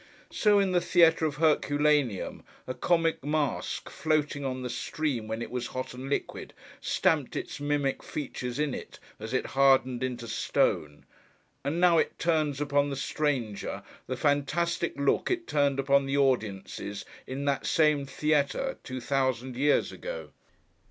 So, 0.31 0.57
in 0.57 0.71
the 0.71 0.81
theatre 0.81 1.27
of 1.27 1.35
Herculaneum, 1.35 2.41
a 2.65 2.73
comic 2.73 3.23
mask, 3.23 3.87
floating 3.87 4.43
on 4.43 4.63
the 4.63 4.67
stream 4.71 5.27
when 5.27 5.43
it 5.43 5.51
was 5.51 5.67
hot 5.77 5.93
and 5.93 6.09
liquid, 6.09 6.55
stamped 6.79 7.35
its 7.35 7.59
mimic 7.59 8.01
features 8.01 8.57
in 8.57 8.73
it 8.73 8.97
as 9.19 9.31
it 9.31 9.45
hardened 9.53 10.01
into 10.01 10.27
stone; 10.27 11.05
and 11.63 11.79
now, 11.79 11.99
it 11.99 12.17
turns 12.17 12.59
upon 12.59 12.89
the 12.89 12.95
stranger 12.95 13.83
the 14.07 14.17
fantastic 14.17 14.97
look 14.99 15.29
it 15.29 15.45
turned 15.45 15.77
upon 15.79 16.07
the 16.07 16.17
audiences 16.17 17.05
in 17.27 17.45
that 17.45 17.67
same 17.67 18.07
theatre 18.07 18.79
two 18.83 19.01
thousand 19.01 19.55
years 19.55 19.91
ago. 19.91 20.31